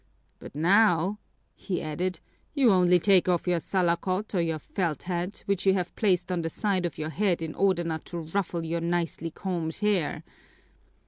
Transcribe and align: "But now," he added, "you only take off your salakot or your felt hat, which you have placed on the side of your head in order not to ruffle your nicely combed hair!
"But 0.39 0.55
now," 0.55 1.19
he 1.53 1.79
added, 1.79 2.21
"you 2.55 2.71
only 2.71 2.97
take 2.97 3.29
off 3.29 3.47
your 3.47 3.59
salakot 3.59 4.33
or 4.33 4.41
your 4.41 4.57
felt 4.57 5.03
hat, 5.03 5.43
which 5.45 5.67
you 5.67 5.75
have 5.75 5.95
placed 5.95 6.31
on 6.31 6.41
the 6.41 6.49
side 6.49 6.87
of 6.87 6.97
your 6.97 7.11
head 7.11 7.39
in 7.43 7.53
order 7.53 7.83
not 7.83 8.05
to 8.05 8.17
ruffle 8.17 8.65
your 8.65 8.81
nicely 8.81 9.29
combed 9.29 9.75
hair! 9.75 10.23